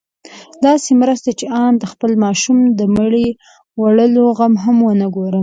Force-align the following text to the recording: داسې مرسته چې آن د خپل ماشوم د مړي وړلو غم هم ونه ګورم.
داسې 0.65 0.91
مرسته 1.01 1.29
چې 1.39 1.45
آن 1.63 1.73
د 1.77 1.83
خپل 1.91 2.11
ماشوم 2.23 2.57
د 2.79 2.81
مړي 2.97 3.27
وړلو 3.81 4.25
غم 4.37 4.53
هم 4.63 4.77
ونه 4.87 5.07
ګورم. 5.15 5.39